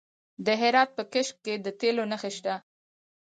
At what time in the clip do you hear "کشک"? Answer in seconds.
1.13-1.35